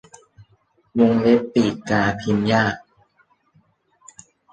[0.99, 2.75] วงเล็บปีกกาพิมพ์ยาก